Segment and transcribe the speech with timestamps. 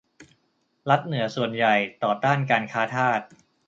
[0.89, 3.21] รัฐเหนือส่วนใหญ่ต่อต้านการค้าทาส